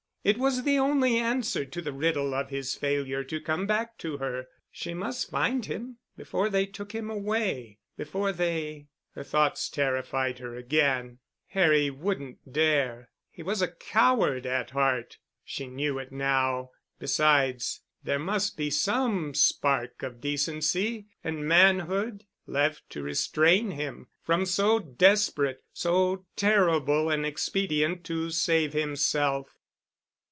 [0.23, 4.17] It was the only answer to the riddle of his failure to come back to
[4.17, 4.49] her.
[4.71, 8.85] She must find him—before they took him away—before they...
[9.15, 11.17] Her thoughts terrified her again.
[11.47, 13.09] Harry wouldn't dare.
[13.31, 15.17] He was a coward at heart.
[15.43, 16.69] She knew it now.
[16.99, 24.45] Besides, there must be some spark of decency and manhood left to restrain him from
[24.45, 29.57] so desperate, so terrible an expedient to save himself.